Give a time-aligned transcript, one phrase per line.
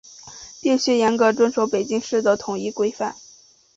[0.63, 3.15] 必须严格遵守北京市的统一规范